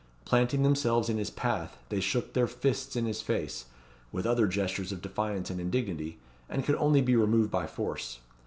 [0.25, 3.65] Planting themselves in his path, they shook their fists in his face,
[4.11, 6.17] with other gestures of defiance and indignity,
[6.49, 8.17] and could only be removed by force.